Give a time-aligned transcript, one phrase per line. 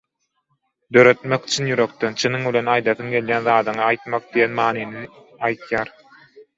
[0.97, 5.09] Döretmek çyn ýürekden, çynyň bilen aýdasyň gelýän zadyňy aýtmak» diýen manyny
[5.49, 5.99] aýdýar.